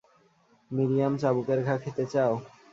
[0.71, 2.33] Miriam, চাবুকের ঘা খেতে চাও?